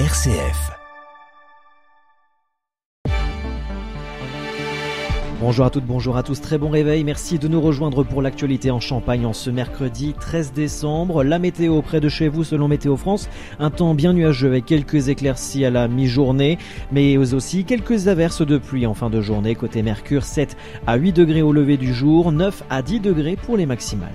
RCF. 0.00 0.72
Bonjour 5.40 5.64
à 5.64 5.70
toutes, 5.70 5.84
bonjour 5.84 6.16
à 6.16 6.24
tous, 6.24 6.40
très 6.40 6.58
bon 6.58 6.68
réveil, 6.68 7.04
merci 7.04 7.38
de 7.38 7.46
nous 7.46 7.60
rejoindre 7.60 8.02
pour 8.02 8.20
l'actualité 8.20 8.72
en 8.72 8.80
Champagne 8.80 9.24
en 9.24 9.32
ce 9.32 9.50
mercredi 9.50 10.12
13 10.18 10.52
décembre. 10.52 11.22
La 11.22 11.38
météo 11.38 11.80
près 11.80 12.00
de 12.00 12.08
chez 12.08 12.26
vous 12.26 12.42
selon 12.42 12.66
Météo 12.66 12.96
France, 12.96 13.28
un 13.60 13.70
temps 13.70 13.94
bien 13.94 14.12
nuageux 14.12 14.48
avec 14.48 14.66
quelques 14.66 15.10
éclaircies 15.10 15.64
à 15.64 15.70
la 15.70 15.86
mi-journée, 15.86 16.58
mais 16.90 17.16
aussi 17.16 17.64
quelques 17.64 18.08
averses 18.08 18.44
de 18.44 18.58
pluie 18.58 18.86
en 18.86 18.94
fin 18.94 19.10
de 19.10 19.20
journée. 19.20 19.54
Côté 19.54 19.84
Mercure, 19.84 20.24
7 20.24 20.56
à 20.88 20.96
8 20.96 21.12
degrés 21.12 21.42
au 21.42 21.52
lever 21.52 21.76
du 21.76 21.94
jour, 21.94 22.32
9 22.32 22.64
à 22.68 22.82
10 22.82 22.98
degrés 22.98 23.36
pour 23.36 23.56
les 23.56 23.66
maximales. 23.66 24.10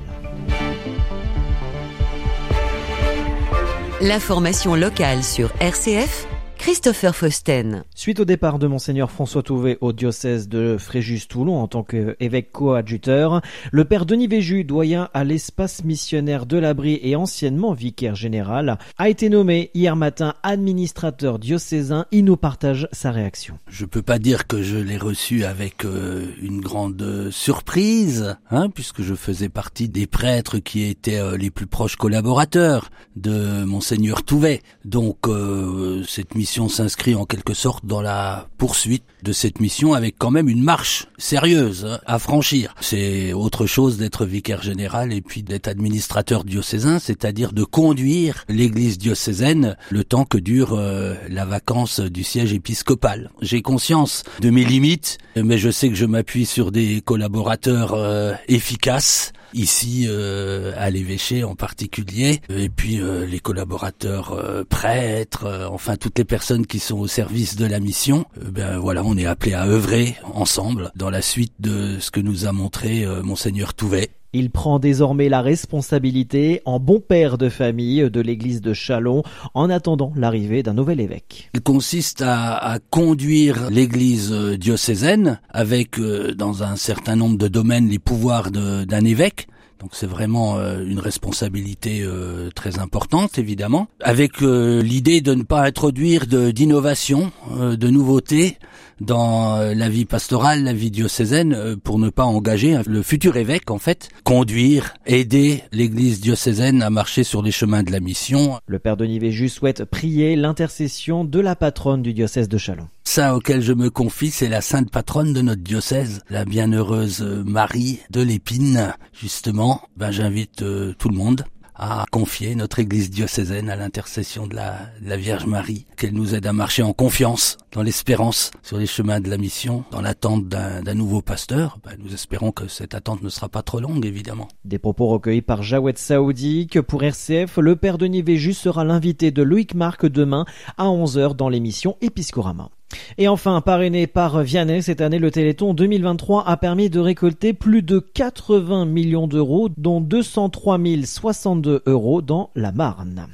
L'information 4.02 4.76
locale 4.76 5.26
sur 5.26 5.52
RCF 5.60 6.26
Christopher 6.60 7.16
Fausten. 7.16 7.86
Suite 7.96 8.20
au 8.20 8.26
départ 8.26 8.60
de 8.60 8.68
Monseigneur 8.68 9.10
François 9.10 9.42
Touvet 9.42 9.78
au 9.80 9.94
diocèse 9.94 10.50
de 10.50 10.76
Fréjus-Toulon 10.78 11.56
en 11.56 11.70
tant 11.70 11.84
qu'évêque 11.84 12.52
coadjuteur, 12.52 13.42
le 13.72 13.86
père 13.86 14.06
Denis 14.06 14.28
Véju, 14.28 14.66
doyen 14.66 15.08
à 15.14 15.24
l'espace 15.24 15.86
missionnaire 15.86 16.46
de 16.46 16.58
l'Abri 16.58 17.00
et 17.02 17.16
anciennement 17.16 17.72
vicaire 17.72 18.16
général, 18.16 18.78
a 18.98 19.08
été 19.08 19.30
nommé 19.30 19.72
hier 19.74 19.96
matin 19.96 20.34
administrateur 20.44 21.40
diocésain. 21.40 22.06
Il 22.12 22.26
nous 22.26 22.36
partage 22.36 22.90
sa 22.92 23.12
réaction. 23.12 23.58
Je 23.70 23.86
peux 23.86 24.02
pas 24.02 24.20
dire 24.20 24.46
que 24.46 24.62
je 24.62 24.78
l'ai 24.78 24.98
reçu 24.98 25.46
avec 25.46 25.86
euh, 25.86 26.28
une 26.42 26.60
grande 26.60 27.30
surprise, 27.32 28.36
hein, 28.52 28.70
puisque 28.70 29.02
je 29.02 29.16
faisais 29.16 29.50
partie 29.50 29.88
des 29.88 30.08
prêtres 30.08 30.60
qui 30.60 30.84
étaient 30.84 31.22
euh, 31.22 31.38
les 31.38 31.52
plus 31.52 31.68
proches 31.68 31.96
collaborateurs 31.96 32.90
de 33.16 33.64
Monseigneur 33.64 34.24
Touvet. 34.24 34.62
Donc 34.84 35.30
euh, 35.30 36.04
cette 36.04 36.36
mission 36.36 36.49
s'inscrit 36.50 37.16
en 37.16 37.26
quelque 37.26 37.54
sorte 37.54 37.86
dans 37.86 38.02
la 38.02 38.48
poursuite 38.58 39.04
de 39.24 39.32
cette 39.34 39.60
mission 39.60 39.94
avec 39.94 40.16
quand 40.18 40.32
même 40.32 40.50
une 40.50 40.64
marche 40.64 41.08
sérieuse 41.18 42.00
à 42.06 42.20
franchir. 42.20 42.74
C'est 42.80 43.34
autre 43.34 43.66
chose 43.66 43.98
d'être 43.98 44.26
vicaire 44.26 44.62
général 44.62 45.14
et 45.14 45.22
puis 45.22 45.44
d'être 45.44 45.68
administrateur 45.68 46.44
diocésain, 46.44 47.00
c'est-à-dire 47.00 47.52
de 47.52 47.64
conduire 47.64 48.46
l'église 48.50 48.98
diocésaine 48.98 49.78
le 49.90 50.04
temps 50.04 50.26
que 50.26 50.38
dure 50.38 50.74
euh, 50.74 51.16
la 51.30 51.46
vacance 51.46 52.00
du 52.00 52.24
siège 52.24 52.54
épiscopal. 52.54 53.30
J'ai 53.42 53.62
conscience 53.62 54.24
de 54.40 54.50
mes 54.50 54.66
limites, 54.66 55.18
mais 55.36 55.58
je 55.58 55.70
sais 55.70 55.90
que 55.90 55.96
je 55.96 56.06
m'appuie 56.06 56.46
sur 56.46 56.72
des 56.72 57.02
collaborateurs 57.02 57.94
euh, 57.94 58.34
efficaces 58.48 59.34
ici 59.54 60.06
euh, 60.08 60.74
à 60.78 60.90
l'évêché 60.90 61.44
en 61.44 61.56
particulier, 61.56 62.42
et 62.50 62.70
puis 62.70 63.00
euh, 63.00 63.26
les 63.26 63.40
collaborateurs 63.40 64.34
euh, 64.34 64.64
prêtres, 64.64 65.68
enfin 65.72 65.96
toutes 65.96 66.18
les 66.18 66.26
personnes 66.26 66.66
qui 66.66 66.80
sont 66.80 67.00
au 67.00 67.08
service 67.08 67.56
de 67.56 67.66
la 67.66 67.80
mission. 67.80 68.26
ben 68.42 68.78
voilà, 68.78 69.04
on 69.04 69.18
est 69.18 69.26
appelé 69.26 69.54
à 69.54 69.66
œuvrer 69.66 70.16
ensemble 70.34 70.92
dans 70.96 71.10
la 71.10 71.22
suite 71.22 71.54
de 71.60 71.98
ce 72.00 72.12
que 72.12 72.20
nous 72.20 72.46
a 72.46 72.52
montré 72.52 73.06
monseigneur 73.24 73.74
Touvet. 73.74 74.10
Il 74.34 74.50
prend 74.52 74.80
désormais 74.80 75.30
la 75.30 75.42
responsabilité 75.42 76.62
en 76.66 76.80
bon 76.80 77.00
père 77.00 77.38
de 77.38 77.50
famille 77.50 78.10
de 78.10 78.22
l'église 78.22 78.62
de 78.62 78.74
Chalon 78.74 79.24
en 79.54 79.70
attendant 79.70 80.12
l'arrivée 80.16 80.64
d'un 80.64 80.74
nouvel 80.74 81.00
évêque. 81.00 81.50
Il 81.54 81.62
consiste 81.62 82.22
à, 82.22 82.56
à 82.56 82.80
conduire 82.80 83.70
l'église 83.70 84.32
diocésaine 84.32 85.40
avec 85.50 86.00
dans 86.00 86.64
un 86.64 86.76
certain 86.76 87.16
nombre 87.16 87.38
de 87.38 87.48
domaines 87.48 87.90
les 87.90 88.00
pouvoirs 88.00 88.52
d'un 88.52 89.06
évêque 89.06 89.48
donc 89.80 89.92
c'est 89.94 90.08
vraiment 90.08 90.58
euh, 90.58 90.84
une 90.86 91.00
responsabilité 91.00 92.02
euh, 92.02 92.50
très 92.54 92.80
importante, 92.80 93.38
évidemment, 93.38 93.88
avec 94.02 94.42
euh, 94.42 94.82
l'idée 94.82 95.22
de 95.22 95.34
ne 95.34 95.44
pas 95.44 95.62
introduire 95.62 96.26
d'innovation, 96.28 97.32
de, 97.50 97.90
nouveautés 97.90 98.58
dans 99.00 99.58
la 99.74 99.90
vie 99.90 100.06
pastorale, 100.06 100.64
la 100.64 100.74
vie 100.74 100.92
diocésaine, 100.92 101.78
pour 101.84 101.98
ne 101.98 102.10
pas 102.10 102.26
engager 102.26 102.80
le 102.86 103.02
futur 103.02 103.38
évêque, 103.38 103.72
en 103.72 103.78
fait, 103.78 104.10
conduire, 104.24 104.94
aider 105.06 105.64
l'Église 105.72 106.20
diocésaine 106.20 106.82
à 106.82 106.90
marcher 106.90 107.24
sur 107.24 107.42
les 107.42 107.52
chemins 107.52 107.84
de 107.84 107.92
la 107.92 108.02
mission. 108.02 108.60
Le 108.68 108.80
Père 108.80 108.98
Denis 108.98 109.20
Véju 109.20 109.48
souhaite 109.48 109.86
prier 109.86 110.36
l'intercession 110.36 111.24
de 111.24 111.40
la 111.40 111.56
patronne 111.56 112.02
du 112.02 112.14
diocèse 112.14 112.50
de 112.50 112.58
Chalon. 112.58 112.88
Ça 113.12 113.36
auquel 113.36 113.64
je 113.64 113.74
me 113.74 113.90
confie, 113.90 114.30
c'est 114.30 114.50
la 114.50 114.62
sainte 114.62 114.92
patronne 114.92 115.34
de 115.34 115.42
notre 115.42 115.64
diocèse, 115.64 116.22
la 116.30 116.46
bienheureuse 116.46 117.22
Marie 117.44 118.02
de 118.12 118.22
l'Épine, 118.22 118.94
justement. 119.20 119.82
Ben, 119.98 120.12
j'invite 120.12 120.62
euh, 120.62 120.94
tout 120.96 121.10
le 121.10 121.18
monde 121.18 121.44
à 121.74 122.06
confier 122.12 122.54
notre 122.54 122.78
église 122.78 123.10
diocésaine 123.10 123.72
à 123.72 123.76
l'intercession 123.76 124.46
de 124.46 124.56
la, 124.56 124.78
la, 125.02 125.18
Vierge 125.18 125.48
Marie, 125.48 125.88
qu'elle 125.98 126.14
nous 126.14 126.36
aide 126.36 126.46
à 126.46 126.54
marcher 126.54 126.84
en 126.84 126.94
confiance, 126.94 127.58
dans 127.72 127.82
l'espérance, 127.82 128.52
sur 128.62 128.78
les 128.78 128.86
chemins 128.86 129.20
de 129.20 129.30
la 129.32 129.40
mission, 129.40 129.86
dans 129.90 130.02
l'attente 130.02 130.48
d'un 130.48 130.94
nouveau 130.94 131.24
pasteur. 131.24 131.80
Ben, 131.84 131.98
nous 131.98 132.14
espérons 132.14 132.52
que 132.52 132.68
cette 132.68 132.94
attente 132.94 133.24
ne 133.24 133.30
sera 133.30 133.50
pas 133.50 133.64
trop 133.64 133.80
longue, 133.80 134.06
évidemment. 134.06 134.50
Des 134.66 134.78
propos 134.78 135.08
recueillis 135.08 135.42
par 135.42 135.64
Jawed 135.64 135.98
Saoudi, 135.98 136.68
que 136.68 136.78
pour 136.78 137.02
RCF, 137.02 137.58
le 137.58 137.76
père 137.76 137.98
Denis 137.98 138.22
Véjus 138.22 138.54
sera 138.54 138.84
l'invité 138.84 139.32
de 139.32 139.42
Loïc 139.42 139.74
Marc 139.74 140.06
demain 140.06 140.46
à 140.78 140.86
11h 140.86 141.36
dans 141.36 141.50
l'émission 141.50 141.98
Épiscorama. 142.02 142.70
Et 143.18 143.28
enfin, 143.28 143.62
parrainé 143.62 144.08
par 144.08 144.42
Vianney, 144.42 144.82
cette 144.82 145.02
année, 145.02 145.20
le 145.20 145.32
Téléthon 145.32 145.74
2023 145.74 146.48
a 146.48 146.58
permis 146.58 146.90
de 146.90 147.00
récolter 147.00 147.54
plus 147.54 147.82
de 147.82 148.00
80 148.00 148.86
millions 148.86 149.28
d'euros, 149.28 149.70
dont 149.78 150.02
203 150.02 150.80
062 151.04 151.84
euros 151.86 152.22
dans 152.22 152.50
la 152.56 152.72
Marne. 152.72 153.28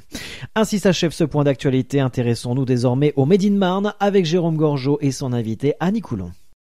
Ainsi 0.54 0.78
s'achève 0.78 1.12
ce 1.12 1.24
point 1.24 1.44
d'actualité. 1.44 2.00
Intéressons-nous 2.00 2.64
désormais 2.64 3.12
au 3.16 3.24
Made 3.24 3.44
in 3.44 3.52
Marne 3.52 3.94
avec 4.00 4.26
Jérôme 4.26 4.56
Gorgeau 4.56 4.98
et 5.00 5.10
son 5.10 5.32
invité 5.32 5.74
Annie 5.80 6.00
Coulon. 6.00 6.30